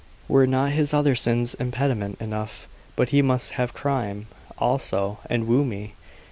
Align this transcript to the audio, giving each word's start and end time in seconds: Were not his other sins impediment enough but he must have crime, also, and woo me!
Were 0.27 0.47
not 0.47 0.71
his 0.71 0.95
other 0.95 1.13
sins 1.13 1.53
impediment 1.53 2.19
enough 2.19 2.67
but 2.95 3.11
he 3.11 3.21
must 3.21 3.51
have 3.51 3.71
crime, 3.75 4.25
also, 4.57 5.19
and 5.29 5.45
woo 5.45 5.63
me! 5.63 5.93